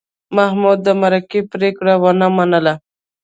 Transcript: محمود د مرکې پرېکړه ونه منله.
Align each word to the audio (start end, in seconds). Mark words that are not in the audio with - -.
محمود 0.35 0.79
د 0.87 0.89
مرکې 1.01 1.39
پرېکړه 1.51 1.93
ونه 2.03 2.27
منله. 2.35 2.73